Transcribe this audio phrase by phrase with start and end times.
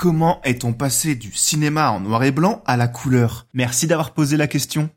[0.00, 3.46] Comment est-on passé du cinéma en noir et blanc à la couleur?
[3.52, 4.88] Merci d'avoir posé la question.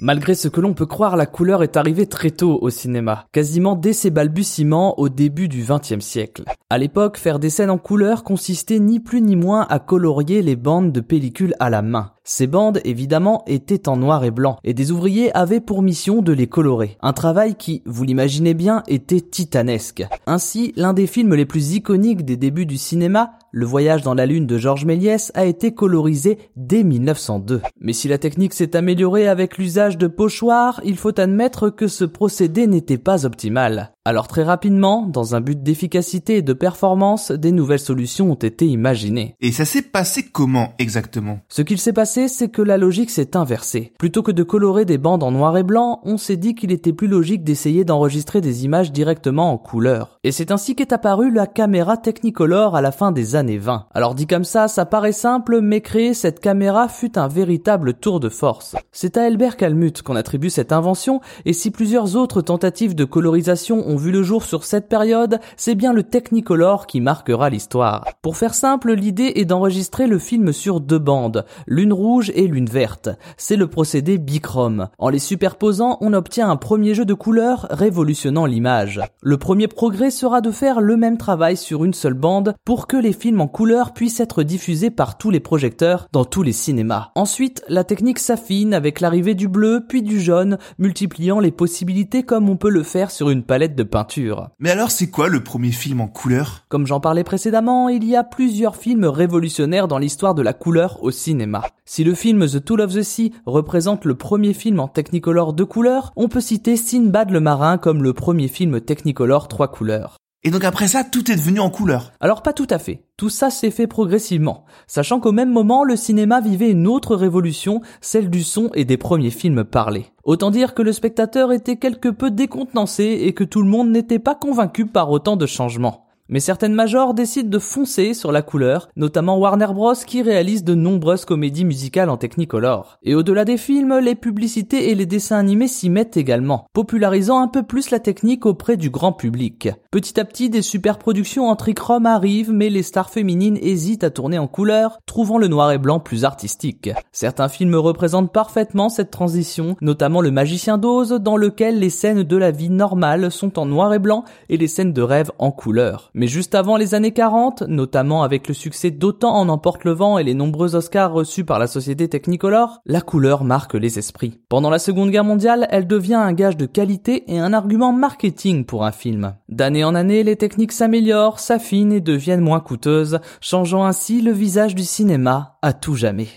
[0.00, 3.76] Malgré ce que l'on peut croire, la couleur est arrivée très tôt au cinéma, quasiment
[3.76, 6.44] dès ses balbutiements au début du XXe siècle.
[6.68, 10.56] À l'époque, faire des scènes en couleur consistait ni plus ni moins à colorier les
[10.56, 12.12] bandes de pellicule à la main.
[12.24, 16.32] Ces bandes, évidemment, étaient en noir et blanc, et des ouvriers avaient pour mission de
[16.32, 16.98] les colorer.
[17.00, 20.04] Un travail qui, vous l'imaginez bien, était titanesque.
[20.26, 24.26] Ainsi, l'un des films les plus iconiques des débuts du cinéma, Le Voyage dans la
[24.26, 27.62] Lune de Georges Méliès, a été colorisé dès 1902.
[27.80, 32.04] Mais si la technique s'est améliorée avec l'usage de pochoirs, il faut admettre que ce
[32.04, 33.92] procédé n'était pas optimal.
[34.04, 38.66] Alors très rapidement, dans un but d'efficacité et de performance, des nouvelles solutions ont été
[38.66, 39.34] imaginées.
[39.40, 41.40] Et ça s'est passé comment exactement?
[41.48, 43.94] Ce qu'il s'est passé, c'est que la logique s'est inversée.
[43.98, 46.92] Plutôt que de colorer des bandes en noir et blanc, on s'est dit qu'il était
[46.92, 50.20] plus logique d'essayer d'enregistrer des images directement en couleur.
[50.24, 53.86] Et c'est ainsi qu'est apparue la caméra Technicolor à la fin des années 20.
[53.94, 58.18] Alors dit comme ça, ça paraît simple, mais créer cette caméra fut un véritable tour
[58.18, 58.74] de force.
[58.90, 63.86] C'est à Albert Calmut qu'on attribue cette invention, et si plusieurs autres tentatives de colorisation
[63.86, 68.04] ont vu le jour sur cette période, c'est bien le Technicolor qui marquera l'histoire.
[68.22, 72.66] Pour faire simple, l'idée est d'enregistrer le film sur deux bandes, l'une rouge et l'une
[72.68, 73.10] verte.
[73.36, 74.88] C'est le procédé bichrome.
[74.98, 79.00] En les superposant, on obtient un premier jeu de couleurs révolutionnant l'image.
[79.22, 82.96] Le premier progrès sera de faire le même travail sur une seule bande pour que
[82.96, 87.10] les films en couleur puissent être diffusés par tous les projecteurs dans tous les cinémas.
[87.14, 92.48] Ensuite, la technique s'affine avec l'arrivée du bleu puis du jaune, multipliant les possibilités comme
[92.48, 94.48] on peut le faire sur une palette de peinture.
[94.58, 96.64] Mais alors c'est quoi le premier film en couleur?
[96.68, 101.02] Comme j'en parlais précédemment, il y a plusieurs films révolutionnaires dans l'histoire de la couleur
[101.02, 101.62] au cinéma.
[101.84, 105.64] Si le film The Tool of the Sea représente le premier film en Technicolor de
[105.64, 110.16] couleurs, on peut citer Sinbad le marin comme le premier film Technicolor trois couleurs.
[110.46, 112.12] Et donc après ça, tout est devenu en couleur.
[112.20, 113.02] Alors pas tout à fait.
[113.16, 117.80] Tout ça s'est fait progressivement, sachant qu'au même moment, le cinéma vivait une autre révolution,
[118.00, 120.06] celle du son et des premiers films parlés.
[120.22, 124.20] Autant dire que le spectateur était quelque peu décontenancé et que tout le monde n'était
[124.20, 126.05] pas convaincu par autant de changements.
[126.28, 130.74] Mais certaines majors décident de foncer sur la couleur, notamment Warner Bros qui réalise de
[130.74, 132.98] nombreuses comédies musicales en Technicolor.
[133.04, 137.46] Et au-delà des films, les publicités et les dessins animés s'y mettent également, popularisant un
[137.46, 139.68] peu plus la technique auprès du grand public.
[139.92, 144.10] Petit à petit, des super productions en trichrome arrivent, mais les stars féminines hésitent à
[144.10, 146.90] tourner en couleur, trouvant le noir et blanc plus artistique.
[147.12, 152.36] Certains films représentent parfaitement cette transition, notamment Le Magicien d'Oz, dans lequel les scènes de
[152.36, 156.10] la vie normale sont en noir et blanc et les scènes de rêve en couleur.
[156.18, 160.16] Mais juste avant les années 40, notamment avec le succès d'Autant en emporte le vent
[160.16, 164.40] et les nombreux Oscars reçus par la société Technicolor, la couleur marque les esprits.
[164.48, 168.64] Pendant la Seconde Guerre mondiale, elle devient un gage de qualité et un argument marketing
[168.64, 169.36] pour un film.
[169.50, 174.74] D'année en année, les techniques s'améliorent, s'affinent et deviennent moins coûteuses, changeant ainsi le visage
[174.74, 176.28] du cinéma à tout jamais.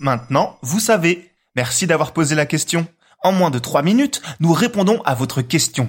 [0.00, 1.30] Maintenant, vous savez.
[1.54, 2.88] Merci d'avoir posé la question.
[3.22, 5.88] En moins de 3 minutes, nous répondons à votre question.